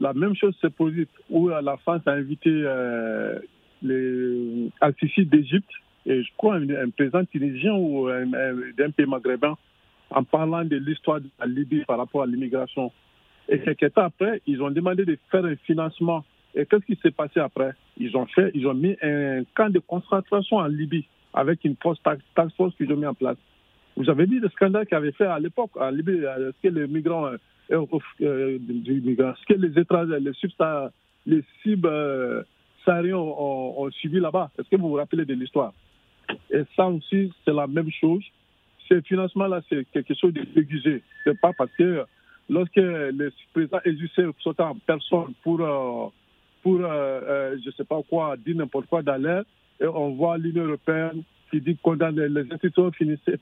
[0.00, 3.38] la même chose s'est produite où la France a invité euh,
[3.82, 5.70] les Al-Sisi d'Égypte
[6.06, 8.08] et je crois un, un président tunisien ou
[8.76, 9.56] d'un pays maghrébin
[10.10, 12.90] en parlant de l'histoire de la Libye par rapport à l'immigration.
[13.48, 16.24] Et quelques temps après, ils ont demandé de faire un financement.
[16.54, 17.72] Et qu'est-ce qui s'est passé après?
[17.96, 22.00] Ils ont fait, ils ont mis un camp de concentration en Libye avec une force
[22.02, 22.22] task,
[22.56, 23.36] force qu'ils ont mis en place.
[24.00, 26.86] Vous avez dit le scandale qu'il avait fait à l'époque en Libye, ce que les
[26.86, 27.36] migrants, euh,
[27.70, 27.84] euh,
[28.22, 28.58] euh
[29.46, 30.32] que les étrangers, les,
[31.26, 32.42] les cibles euh,
[32.88, 34.50] ont, ont, subi là-bas.
[34.58, 35.74] Est-ce que vous vous rappelez de l'histoire?
[36.50, 38.24] Et ça aussi, c'est la même chose.
[38.88, 41.02] Ce financement-là, c'est quelque chose de déguisé.
[41.24, 42.02] C'est pas parce que
[42.48, 46.08] lorsque les présidents égyptiens sont en personne pour, euh,
[46.62, 49.44] pour euh, je ne sais pas quoi, dire n'importe quoi dans
[49.78, 52.90] et on voit l'Union européenne qui dit condamner les institutions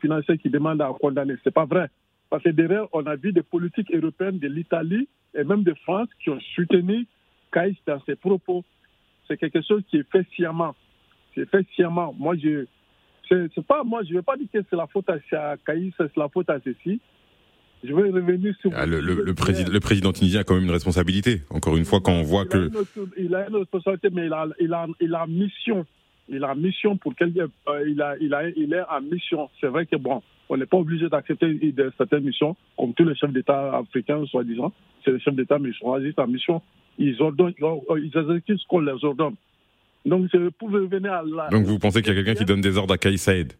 [0.00, 1.34] financières qui demandent à condamner.
[1.44, 1.88] Ce n'est pas vrai.
[2.30, 6.08] Parce que derrière, on a vu des politiques européennes de l'Italie et même de France
[6.22, 7.06] qui ont soutenu
[7.52, 8.64] Caïs dans ses propos.
[9.26, 10.74] C'est quelque chose qui est fait sciemment.
[11.34, 12.14] C'est fait sciemment.
[12.18, 12.66] Moi, je
[13.30, 16.16] c'est pas moi, je ne vais pas dire que c'est la faute à Caïs, c'est
[16.16, 17.00] la faute à ceci.
[17.84, 18.70] Je vais revenir sur.
[18.74, 21.42] Ah, le, le, le, président, le président tunisien a quand même une responsabilité.
[21.50, 22.70] Encore une fois, quand on voit que.
[23.16, 25.86] il a une responsabilité, mais il a, il a, il a mission
[26.28, 29.48] il a mission pour quelqu'un, euh, il, a, il, a, il est en mission.
[29.60, 33.32] C'est vrai que bon, on n'est pas obligé d'accepter certaines missions, comme tous les chefs
[33.32, 34.72] d'État africains, soi-disant.
[35.04, 35.86] C'est les chefs d'État, mais ils sont
[36.20, 36.62] en mission.
[36.98, 39.34] Ils, ordonnent, ils exécutent ce qu'on leur ordonne.
[40.04, 41.48] Donc, pour revenir à la.
[41.48, 43.52] Donc, vous pensez qu'il y a quelqu'un qui donne des ordres à Kaï Saïd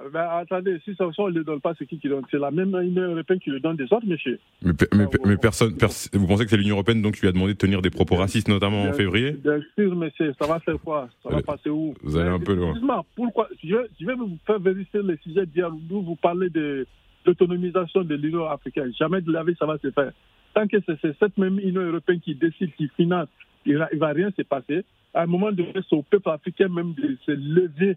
[0.00, 2.24] euh, ben, attendez, si ça ne le donne pas, c'est qui qui donne?
[2.30, 4.38] C'est la même Union européenne qui le donne des ordres, monsieur.
[4.62, 5.74] Mais, mais, mais personne,
[6.12, 8.16] vous pensez que c'est l'Union européenne donc qui lui a demandé de tenir des propos
[8.16, 9.32] racistes, notamment en février?
[9.32, 11.08] Bien sûr, monsieur, ça va faire quoi?
[11.22, 11.94] Ça va passer où?
[12.02, 12.74] Vous allez un peu loin.
[13.14, 16.86] Pourquoi je vais, je vais vous faire vérifier les sujets d'hier où vous parlez de
[17.24, 18.92] l'autonomisation de l'Union africaine.
[18.98, 20.12] Jamais de la vie, ça va se faire.
[20.54, 23.28] Tant que c'est cette même Union européenne qui décide, qui finance,
[23.64, 24.84] il ne va rien se passer.
[25.12, 27.96] À un moment donné, c'est au peuple africain même de se lever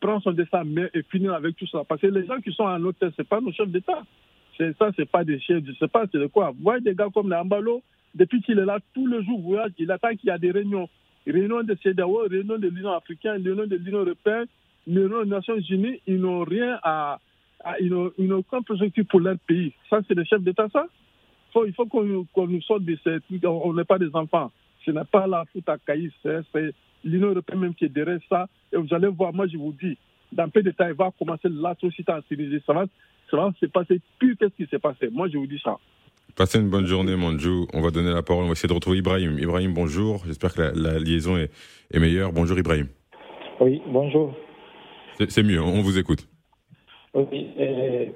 [0.00, 1.82] prendre son destin et finir avec tout ça.
[1.86, 4.02] Parce que les gens qui sont en hôtel, ce pas nos chefs d'État.
[4.56, 6.50] C'est ça, c'est pas des chefs, je sais pas, c'est de quoi?
[6.50, 7.82] Vous voyez des gars comme Ambalo,
[8.14, 10.50] depuis qu'il est là, tous les jours, vous voyez, il attend qu'il y a des
[10.50, 10.88] réunions.
[11.26, 14.46] Réunions de CEDAO, réunions de l'Union africaine, réunions de l'Union européenne,
[14.86, 17.18] réunions des Nations unies, ils n'ont rien à,
[17.80, 19.72] ils n'ont aucun projectif pour leur pays.
[19.88, 20.86] Ça, c'est des chefs d'État, ça?
[21.52, 24.50] Faut, Il faut qu'on nous sorte de ces on n'est pas des enfants.
[24.84, 28.46] Ce n'est pas la faute à Caïs, c'est l'Union européenne même qui est derrière ça.
[28.72, 29.96] Et vous allez voir, moi je vous dis,
[30.32, 32.62] dans peu de temps, il va commencer l'atrocité en Tunisie.
[32.66, 32.86] Ça va,
[33.30, 35.08] ça va se passer plus qu'est-ce qui s'est passé?
[35.10, 35.76] Moi je vous dis ça.
[36.36, 37.66] Passez une bonne journée, Manjou.
[37.74, 38.44] On va donner la parole.
[38.44, 39.38] On va essayer de retrouver Ibrahim.
[39.38, 40.22] Ibrahim, bonjour.
[40.26, 41.50] J'espère que la, liaison est,
[41.92, 42.32] est, meilleure.
[42.32, 42.86] Bonjour, Ibrahim.
[43.60, 44.34] Oui, bonjour.
[45.28, 45.60] C'est mieux.
[45.60, 46.26] On vous écoute.
[47.14, 47.50] Oui.
[47.58, 48.06] Euh,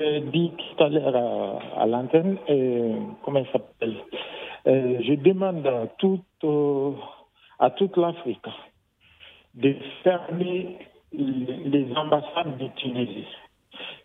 [0.00, 3.96] euh, dit tout à l'heure à, à l'antenne, euh, comment il s'appelle?
[4.66, 6.20] Euh, Je demande à tout,
[7.60, 8.46] à toute l'Afrique
[9.54, 10.78] de fermer
[11.12, 13.26] les ambassades de Tunisie.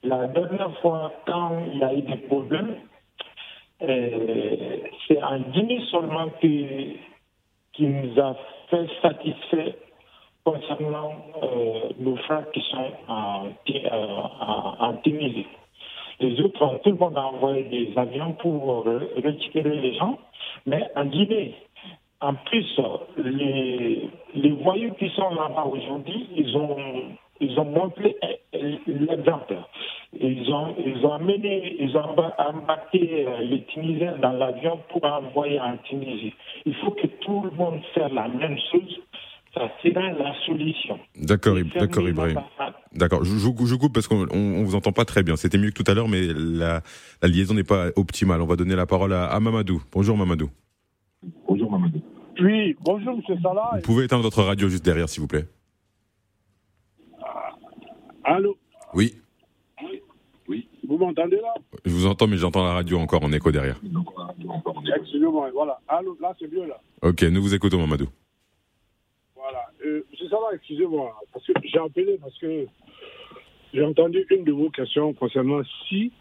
[0.03, 2.75] La dernière fois, quand il y a eu des problèmes,
[3.81, 6.97] euh, c'est en Guinée seulement qui,
[7.73, 8.35] qui nous a
[8.69, 9.73] fait satisfaire
[10.43, 11.13] concernant
[11.43, 13.89] euh, nos frères qui sont en, euh,
[14.79, 15.47] en, Tunisie.
[16.19, 20.17] Les autres, tout le monde a envoyé des avions pour récupérer les gens,
[20.65, 21.55] mais en Guinée,
[22.25, 22.79] en plus,
[23.17, 26.75] les, les voyous qui sont là-bas aujourd'hui, ils ont,
[27.39, 28.15] ils ont montré
[28.51, 29.55] l'exemple.
[30.19, 35.59] Ils ont, ils ont amené, ils ont embarqué euh, les Tunisiens dans l'avion pour envoyer
[35.59, 36.33] en Tunisie.
[36.65, 38.99] Il faut que tout le monde fasse la même chose.
[39.53, 40.99] Ça sera la solution.
[41.15, 42.39] D'accord, d'accord, Ibrahim.
[42.93, 45.35] D'accord, je, je, coupe parce qu'on on vous entend pas très bien.
[45.35, 46.81] C'était mieux que tout à l'heure, mais la,
[47.21, 48.41] la liaison n'est pas optimale.
[48.41, 49.81] On va donner la parole à, à Mamadou.
[49.93, 50.49] Bonjour Mamadou.
[52.45, 53.41] Oui, bonjour, M.
[53.41, 53.71] Salah.
[53.73, 55.45] Vous pouvez éteindre votre radio juste derrière, s'il vous plaît.
[58.23, 58.55] Allô
[58.93, 59.15] Oui,
[60.87, 61.53] Vous m'entendez là
[61.83, 63.81] je vous entends, mais j'entends la radio encore en écho derrière.
[64.95, 65.79] Excusez-moi, voilà.
[65.87, 66.79] Allô, là, c'est mieux, là.
[67.01, 68.07] Ok, nous vous écoutons, Mamadou.
[69.35, 69.65] Voilà.
[69.83, 70.29] Euh, M.
[70.29, 72.67] Salah, excusez-moi, parce que j'ai appelé parce que
[73.73, 76.11] j'ai entendu une de vos questions concernant si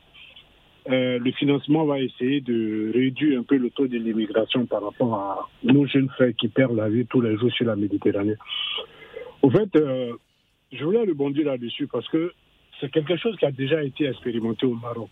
[0.91, 5.15] euh, le financement va essayer de réduire un peu le taux de l'immigration par rapport
[5.15, 8.35] à nos jeunes frères qui perdent la vie tous les jours sur la Méditerranée.
[9.41, 10.13] Au fait, euh,
[10.73, 12.33] je voulais rebondir là-dessus parce que
[12.81, 15.11] c'est quelque chose qui a déjà été expérimenté au Maroc.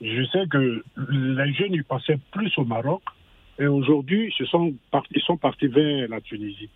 [0.00, 3.02] Je sais que les jeunes ils passaient plus au Maroc
[3.58, 6.70] et aujourd'hui ils sont, partis, vers la Tunisie.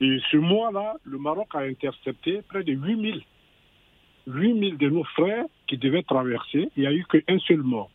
[0.00, 3.22] Et ce mois-là, le Maroc a intercepté près de 8000
[4.28, 6.68] 8000 de nos frères qui devaient traverser.
[6.76, 7.90] Il n'y a eu qu'un seul mort.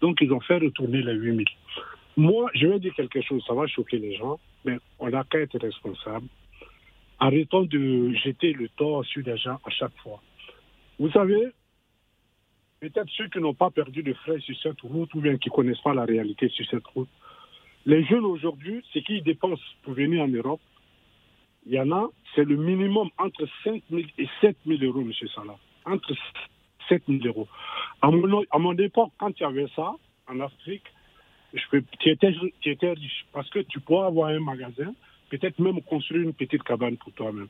[0.00, 1.46] Donc ils ont fait retourner les 8000.
[2.16, 5.38] Moi, je vais dire quelque chose, ça va choquer les gens, mais on n'a qu'à
[5.38, 6.26] être responsable.
[7.20, 10.20] Arrêtons de jeter le tort sur les gens à chaque fois.
[10.98, 11.48] Vous savez,
[12.80, 15.54] peut-être ceux qui n'ont pas perdu de frères sur cette route ou bien qui ne
[15.54, 17.08] connaissent pas la réalité sur cette route,
[17.86, 20.60] les jeunes aujourd'hui, ce qu'ils dépensent pour venir en Europe,
[21.66, 25.12] il y en a, c'est le minimum entre 5 000 et 7 000 euros, M.
[25.34, 25.58] Salah.
[25.88, 26.14] Entre
[26.88, 27.48] 7 000 euros.
[28.02, 29.92] À mon, époque, quand il y avait ça,
[30.28, 30.84] en Afrique,
[31.52, 34.92] tu, étais, tu étais riche parce que tu pourrais avoir un magasin,
[35.30, 37.48] peut-être même construire une petite cabane pour toi-même.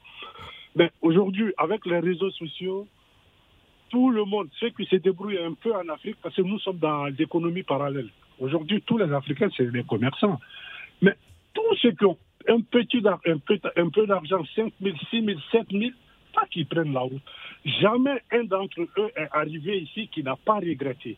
[0.77, 2.87] Mais aujourd'hui, avec les réseaux sociaux,
[3.90, 6.79] tout le monde, ceux qui se débrouillent un peu en Afrique, parce que nous sommes
[6.79, 8.11] dans l'économie parallèle.
[8.38, 10.38] Aujourd'hui, tous les Africains, c'est les commerçants.
[11.03, 11.14] Mais
[11.55, 15.66] tous ceux qui ont un petit peu, un peu d'argent, 5 000, 6 000, 7
[15.70, 15.90] 000,
[16.38, 17.22] pas qu'ils prennent la route.
[17.64, 21.16] Jamais un d'entre eux est arrivé ici qui n'a pas regretté.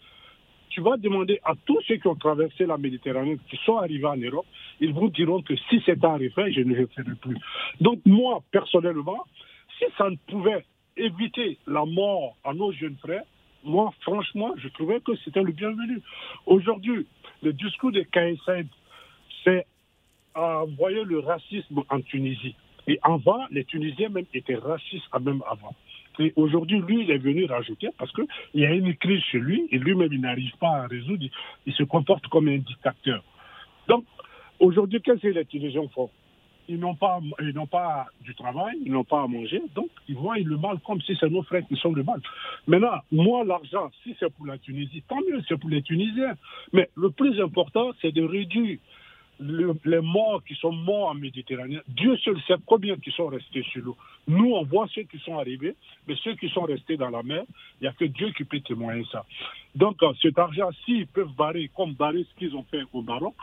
[0.71, 4.17] Tu vas demander à tous ceux qui ont traversé la Méditerranée, qui sont arrivés en
[4.17, 4.47] Europe,
[4.81, 7.37] ils vous diront que si c'était arrivé, je ne le ferai plus.
[7.81, 9.25] Donc moi, personnellement,
[9.79, 10.65] si ça ne pouvait
[10.97, 13.25] éviter la mort à nos jeunes frères,
[13.65, 16.01] moi, franchement, je trouvais que c'était le bienvenu.
[16.47, 17.07] Aujourd'hui,
[17.43, 18.07] le discours de
[18.47, 18.69] Saïd,
[19.45, 19.67] c'est
[20.35, 22.55] envoyer le racisme en Tunisie.
[22.91, 25.77] Et avant, les Tunisiens même étaient racistes même avant.
[26.19, 29.69] Et aujourd'hui, lui, il est venu rajouter parce qu'il y a une crise chez lui
[29.71, 31.23] et lui-même, il n'arrive pas à résoudre.
[31.23, 31.31] Il,
[31.67, 33.23] il se comporte comme un dictateur.
[33.87, 34.05] Donc,
[34.59, 36.11] aujourd'hui, qu'est-ce que les Tunisiens font?
[36.69, 40.17] Ils n'ont pas, ils n'ont pas du travail, ils n'ont pas à manger, donc ils
[40.17, 42.21] voient le mal comme si c'est nos frères qui sont le mal.
[42.67, 46.35] Maintenant, moi, l'argent, si c'est pour la Tunisie, tant mieux, c'est pour les Tunisiens.
[46.73, 48.79] Mais le plus important, c'est de réduire
[49.41, 51.81] le- les morts qui sont morts en Méditerranée.
[51.89, 53.97] Dieu seul sait combien qui sont restés sur l'eau.
[54.29, 55.75] Nous, on voit ceux qui sont arrivés,
[56.07, 57.45] mais ceux qui sont restés dans la mer,
[57.81, 59.25] il n'y a que Dieu qui peut témoigner ça.
[59.75, 63.35] Donc, euh, cet argent, s'ils peuvent barrer, comme barrer ce qu'ils ont fait au Maroc,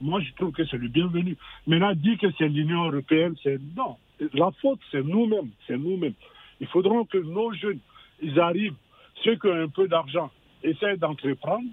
[0.00, 1.36] moi, je trouve que c'est le bienvenu.
[1.66, 3.96] Maintenant, dire que c'est l'Union européenne, c'est non.
[4.34, 5.50] La faute, c'est nous-mêmes.
[5.66, 6.14] C'est nous-mêmes.
[6.60, 7.78] Il faudra que nos jeunes,
[8.20, 8.74] ils arrivent,
[9.22, 10.30] ceux qui ont un peu d'argent,
[10.64, 11.68] essayent d'entreprendre.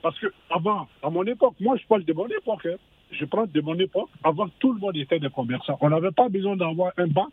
[0.00, 2.66] Parce que avant, à mon époque, moi, je parle de mon époque.
[2.66, 2.76] hein.
[3.10, 4.08] Je parle de mon époque.
[4.22, 5.78] Avant, tout le monde était des commerçants.
[5.80, 7.32] On n'avait pas besoin d'avoir un bac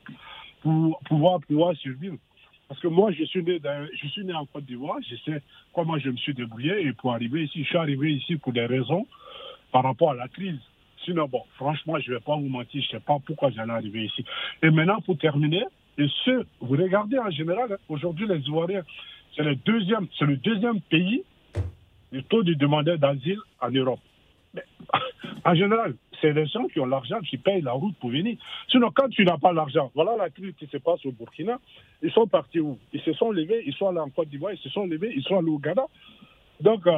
[0.61, 2.17] pour pouvoir, pouvoir survivre.
[2.67, 3.59] Parce que moi, je suis né,
[4.01, 4.99] je suis né en Côte d'Ivoire.
[5.09, 5.41] Je sais
[5.73, 6.87] comment je me suis débrouillé.
[6.87, 9.05] Et pour arriver ici, je suis arrivé ici pour des raisons
[9.71, 10.59] par rapport à la crise.
[11.03, 13.73] Sinon, bon, franchement, je ne vais pas vous mentir, je ne sais pas pourquoi j'allais
[13.73, 14.23] arriver ici.
[14.61, 15.63] Et maintenant, pour terminer,
[15.97, 18.83] et ce, vous regardez en général, hein, aujourd'hui, les Ivoiriens,
[19.35, 21.23] c'est le deuxième, c'est le deuxième pays
[22.11, 23.99] du taux de demandeurs d'asile en Europe.
[24.53, 24.63] Mais,
[25.45, 28.37] en général, c'est les gens qui ont l'argent qui payent la route pour venir.
[28.69, 31.59] Sinon, quand tu n'as pas l'argent, voilà la crise qui se passe au Burkina,
[32.03, 32.77] ils sont partis où?
[32.93, 35.23] Ils se sont levés, ils sont allés en Côte d'Ivoire, ils se sont levés, ils
[35.23, 35.83] sont allés au Ghana.
[36.59, 36.91] Donc, euh,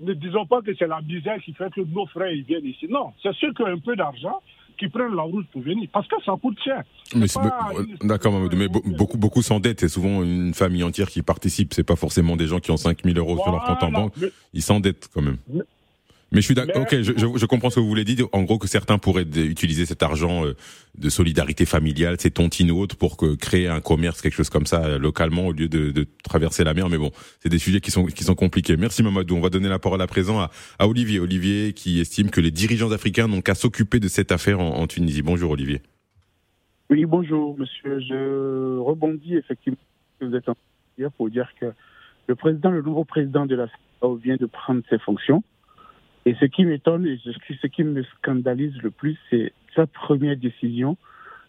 [0.00, 2.86] ne disons pas que c'est la misère qui fait que nos frères ils viennent ici.
[2.88, 4.40] Non, c'est ceux qui ont un peu d'argent
[4.78, 5.88] qui prennent la route pour venir.
[5.92, 6.82] Parce que ça coûte cher.
[7.14, 9.80] Mais euh, d'accord, mais be- beaucoup, beaucoup s'endettent.
[9.80, 11.74] C'est souvent une famille entière qui participe.
[11.74, 14.14] C'est pas forcément des gens qui ont 5000 euros sur leur compte en banque.
[14.18, 15.36] Mais- Ils s'endettent quand même.
[15.48, 15.60] Mais
[16.36, 16.82] je suis d'accord.
[16.82, 18.26] Ok, je, je, je comprends ce que vous voulez dire.
[18.32, 20.54] En gros, que certains pourraient utiliser cet argent euh,
[20.96, 24.66] de solidarité familiale, ces tontines ou autres, pour que créer un commerce, quelque chose comme
[24.66, 26.88] ça, euh, localement, au lieu de, de traverser la mer.
[26.88, 28.76] Mais bon, c'est des sujets qui sont qui sont compliqués.
[28.76, 29.34] Merci Mamadou.
[29.34, 31.18] On va donner la parole à présent à, à Olivier.
[31.18, 34.86] Olivier qui estime que les dirigeants africains n'ont qu'à s'occuper de cette affaire en, en
[34.86, 35.22] Tunisie.
[35.22, 35.82] Bonjour Olivier.
[36.90, 38.00] Oui, bonjour, monsieur.
[38.00, 40.62] Je rebondis effectivement sur ce que vous êtes en train
[40.96, 41.66] de dire pour dire que
[42.26, 45.42] le président, le nouveau président de la CEDEAO vient de prendre ses fonctions.
[46.26, 50.96] Et ce qui m'étonne et ce qui- me scandalise le plus, c'est sa première décision,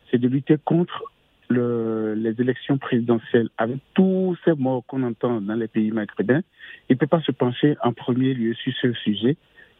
[0.09, 1.03] c'est de lutter contre
[1.49, 3.49] le- les élections présidentielles.
[3.57, 6.41] Avec tous ces morts qu'on entend dans les pays maghrébins,
[6.89, 9.35] il ne peut pas se pencher en premier lieu sur ce sujet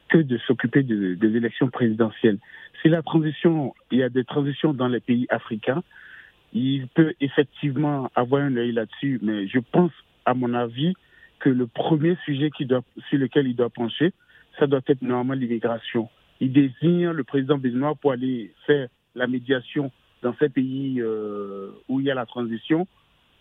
[0.10, 2.38] que de s'occuper de- des élections présidentielles.
[2.82, 5.84] Si la transition, il y a des transitions dans les pays africains,
[6.54, 9.91] il peut effectivement avoir un œil là-dessus, mais je pense,
[10.25, 10.93] à mon avis,
[11.39, 14.12] que le premier sujet qui doit, sur lequel il doit pencher,
[14.60, 16.10] ça doit être normalement l'immigration.
[16.40, 22.00] Il désigne le président béninois pour aller faire la médiation dans ces pays euh, où
[22.00, 22.88] il y a la transition.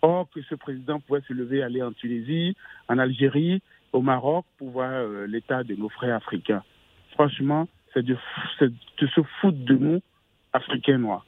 [0.01, 2.55] Or, que ce président pourrait se lever, aller en Tunisie,
[2.87, 3.61] en Algérie,
[3.93, 6.63] au Maroc, pour voir euh, l'état de nos frères africains.
[7.13, 8.17] Franchement, c'est de,
[8.99, 10.01] se foutre de nous,
[10.53, 11.25] Africains noirs.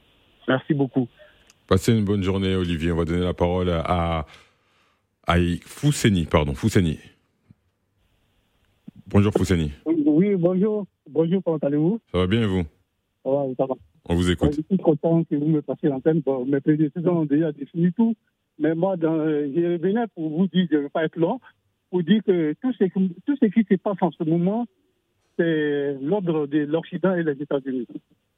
[0.48, 1.08] Merci beaucoup.
[1.67, 2.91] Passez une bonne journée, Olivier.
[2.91, 4.26] On va donner la parole à,
[5.28, 5.36] à
[6.30, 7.00] pardon, Fousseni.
[9.13, 9.71] Bonjour Fousseni.
[9.86, 10.88] Oui, bonjour.
[11.10, 11.99] Bonjour, comment allez-vous?
[12.12, 12.63] Ça va bien et vous?
[13.26, 13.76] Ouais, ça va.
[14.10, 14.54] On vous écoute.
[14.56, 16.21] Je suis content que vous me passiez l'antenne.
[16.21, 18.15] Bon, mes prédécesseurs ont déjà défini tout.
[18.60, 21.39] Mais moi, je venais pour vous dire, je ne vais pas être long,
[21.91, 24.65] pour dire que tout ce, qui- tout ce qui se passe en ce moment,
[25.38, 27.88] c'est l'ordre de l'Occident et les États-Unis.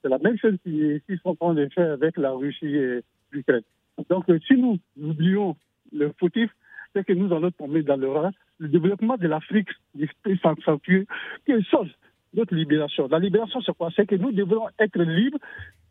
[0.02, 3.00] C'est la même chose qu'ils sont en train de faire avec la Russie et
[3.32, 3.64] l'Ukraine.
[4.10, 5.56] Donc, si nous oublions
[5.94, 6.50] le fautif,
[6.94, 8.32] c'est que nous allons tomber dans le rat.
[8.60, 9.70] Le développement de l'Afrique
[10.24, 11.06] peut s'accentuer.
[11.46, 11.90] Quelle chose
[12.36, 13.08] notre libération.
[13.10, 13.90] La libération, c'est quoi?
[13.96, 15.40] C'est que nous devons être libres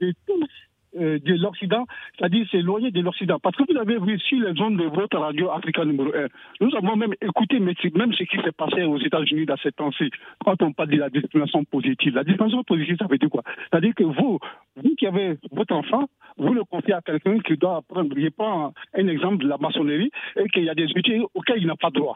[0.01, 0.49] de tous
[0.97, 3.41] euh, de l'Occident, c'est-à-dire s'éloigner de l'Occident.
[3.41, 6.29] Parce que vous avez vu sur les zones de votre radio Africa numéro 1,
[6.61, 7.75] nous avons même écouté même
[8.13, 10.11] ce qui s'est passé aux États-Unis dans cette temps-ci,
[10.45, 12.15] quand on parle de la discrimination positive.
[12.15, 13.43] La discrimination positive, ça veut dire quoi?
[13.71, 14.39] C'est-à-dire que vous,
[14.77, 18.15] vous qui avez votre enfant, vous le confiez à quelqu'un qui doit apprendre.
[18.17, 21.67] Je prends un exemple de la maçonnerie et qu'il y a des outils auxquels il
[21.67, 22.15] n'a pas droit.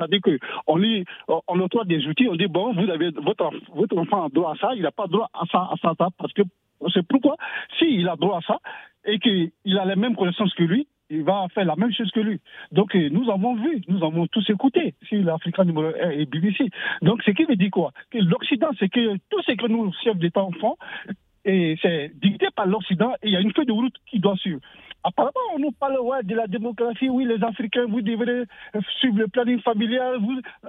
[0.00, 4.28] C'est-à-dire qu'on lit, on des outils, on dit bon, vous avez votre, votre enfant a
[4.28, 6.42] droit à ça, il n'a pas droit à ça, à ça, parce que
[6.94, 7.36] c'est pourquoi,
[7.78, 8.58] s'il a droit à ça
[9.04, 12.20] et qu'il a les mêmes connaissances que lui, il va faire la même chose que
[12.20, 12.40] lui.
[12.72, 16.70] Donc euh, nous avons vu, nous avons tous écouté sur l'Africa numéro 1 et BBC.
[17.02, 17.92] Donc ce qui veut dire quoi?
[18.10, 20.76] Que l'Occident, c'est que tout ce que nous, chefs d'État, font,
[21.44, 24.36] et c'est dicté par l'Occident et il y a une feuille de route qui doit
[24.36, 24.60] suivre.
[25.02, 27.08] Apparemment, on nous parle ouais, de la démographie.
[27.08, 28.44] Oui, les Africains, vous devrez
[28.98, 30.18] suivre le planning familial.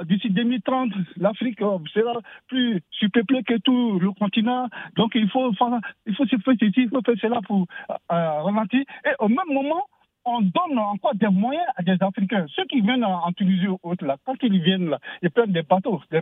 [0.03, 2.13] D'ici 2030, l'Afrique euh, sera
[2.47, 4.67] plus surpeuplée que tout le continent.
[4.95, 7.95] Donc, il faut, faire- il faut se faire ceci, il faut faire cela pour euh,
[8.41, 8.81] ralentir.
[9.05, 9.83] Et au même moment,
[10.25, 12.45] on donne encore des moyens à des Africains.
[12.55, 15.63] Ceux qui viennent en, Tunisie ou autre, là, quand ils viennent là, ils prennent des
[15.63, 16.21] bateaux, des,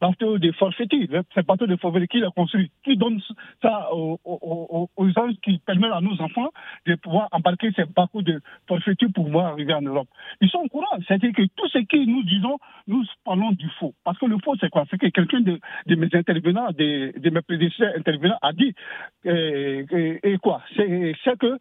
[0.00, 3.20] bateaux de forfaiture, des- ces bateaux de forfaiture qui les construisent, qui donnent
[3.62, 6.50] ça aux, aux, aux- gens qui permettent à nos enfants
[6.86, 10.08] de pouvoir embarquer ces bateaux de forfaiture pour pouvoir arriver en Europe.
[10.40, 10.86] Ils sont au courant.
[11.06, 13.94] C'est-à-dire que tout ce que nous disons, nous parlons du faux.
[14.04, 14.84] Parce que le faux, c'est quoi?
[14.90, 18.74] C'est que quelqu'un de, mes intervenants, de, mes prédécesseurs intervenants a dit,
[19.26, 20.62] euh, euh, et quoi?
[20.76, 21.58] C'est c'est que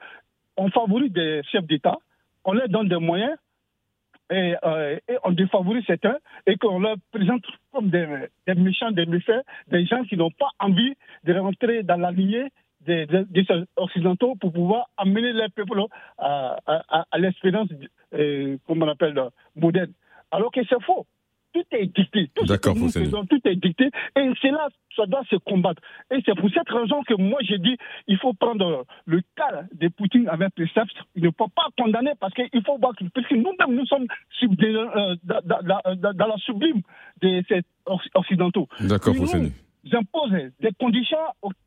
[0.58, 1.98] on favorise des chefs d'État,
[2.46, 3.36] on leur donne des moyens
[4.32, 8.08] et, euh, on défavorise certains et qu'on leur présente comme des,
[8.56, 12.48] méchants, des méfaits, des gens qui n'ont pas envie de rentrer dans la lignée
[12.82, 13.08] des,
[13.78, 15.80] occidentaux pour pouvoir amener les peuples
[16.18, 17.70] à, à- à- à l'expérience,
[18.14, 19.94] euh, comme on appelle, euh, moderne.
[20.32, 21.06] Alors que c'est faux.
[21.54, 22.30] Tout est dicté.
[22.36, 23.06] Tout ce D'accord, que nous Fousseni.
[23.06, 23.86] faisons, tout est dicté.
[24.18, 25.82] Et c'est là, ça doit se combattre.
[26.12, 29.88] Et c'est pour cette raison que moi, j'ai dit, il faut prendre le cas de
[29.90, 30.96] Poutine avec précepte.
[31.16, 33.04] Il ne faut pas condamner parce qu'il faut voir que,
[33.36, 34.08] nous-mêmes, nous sommes
[34.42, 36.82] euh, dans, la sublime
[37.22, 38.68] de ces Occ- occidentaux.
[38.82, 39.52] D'accord, Fousseni.
[39.92, 41.18] Imposent des conditions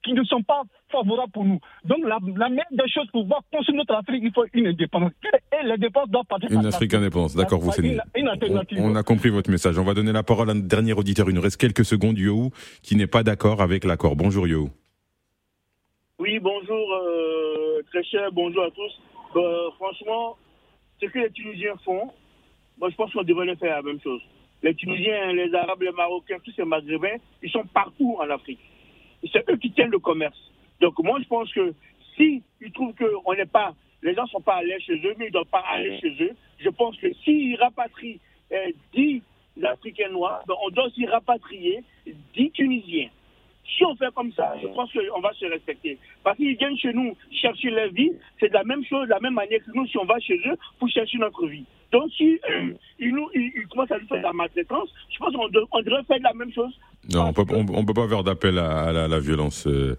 [0.02, 1.58] qui ne sont pas favorables pour nous.
[1.84, 5.12] Donc, la, la meilleure des choses pour pouvoir construire notre Afrique, il faut une indépendance.
[5.52, 6.94] Et l'indépendance doit partir Une Afrique l'Afrique.
[6.94, 7.34] indépendance.
[7.34, 7.90] D'accord, Fousseni.
[7.94, 8.78] Une, une alternative.
[8.80, 9.78] On a compris votre message.
[9.78, 11.28] On va donner la parole à un dernier auditeur.
[11.28, 12.50] Il nous reste quelques secondes, Yo,
[12.82, 14.16] qui n'est pas d'accord avec l'accord.
[14.16, 14.70] Bonjour, Yo.
[16.18, 18.92] Oui, bonjour, euh, très cher, bonjour à tous.
[19.36, 20.36] Euh, franchement,
[21.00, 22.10] ce que les Tunisiens font,
[22.78, 24.22] moi je pense qu'on devrait faire la même chose.
[24.62, 28.60] Les Tunisiens, les Arabes, les Marocains, tous ces Maghrébins, ils sont partout en Afrique.
[29.32, 30.38] C'est eux qui tiennent le commerce.
[30.80, 31.74] Donc moi je pense que
[32.16, 35.14] si ils trouvent que on n'est pas, les gens ne sont pas allés chez eux,
[35.18, 38.20] mais ils ne doivent pas aller chez eux, je pense que s'ils rapatrient
[38.52, 39.22] euh, 10
[39.64, 43.08] Africains noirs, ben, on doit aussi rapatrier 10 Tunisiens.
[43.76, 45.98] Si on fait comme ça, je pense qu'on va se respecter.
[46.22, 49.34] Parce qu'ils viennent chez nous chercher leur vie, c'est la même chose, de la même
[49.34, 51.64] manière que nous, si on va chez eux pour chercher notre vie.
[51.92, 53.28] Donc, si euh, ils, nous,
[53.70, 56.34] commencent à nous faire de la maltraitance, je pense qu'on de- on devrait faire la
[56.34, 56.72] même chose.
[57.12, 59.66] Non, on on peut pas faire d'appel à, la, violence.
[59.66, 59.96] euh,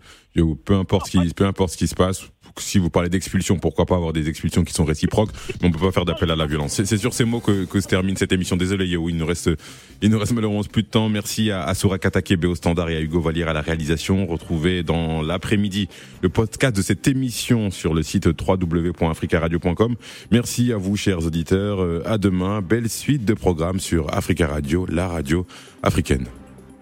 [0.66, 2.30] peu importe qui, peu importe ce qui se passe.
[2.62, 5.30] Si vous parlez d'expulsion, pourquoi pas avoir des expulsions qui sont réciproques,
[5.62, 6.82] mais on peut pas faire d'appel à la violence.
[6.84, 8.58] C'est sur ces mots que, que se termine cette émission.
[8.58, 9.50] Désolé, Yo, il nous reste,
[10.02, 11.10] il nous reste malheureusement plus de temps.
[11.10, 14.26] Merci à, à Soura Katakebe au standard et à Hugo Valier à la réalisation.
[14.26, 15.88] Retrouvez dans l'après-midi
[16.22, 19.96] le podcast de cette émission sur le site www.africaradio.com.
[20.32, 21.82] Merci à vous, chers auditeurs.
[21.82, 22.62] Euh, À demain.
[22.62, 25.46] Belle suite de programmes sur Africa Radio, la radio
[25.84, 26.28] africaine.